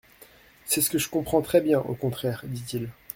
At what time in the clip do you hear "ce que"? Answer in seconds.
0.81-0.97